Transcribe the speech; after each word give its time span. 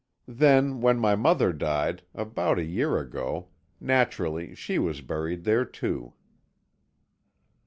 Then, 0.27 0.81
when 0.81 0.97
my 0.97 1.15
mother 1.15 1.53
died, 1.53 2.01
about 2.15 2.57
a 2.57 2.63
year 2.65 2.97
ago, 2.97 3.49
naturally 3.79 4.55
she 4.55 4.79
was 4.79 4.99
buried 5.01 5.43
there, 5.43 5.63
too." 5.63 6.13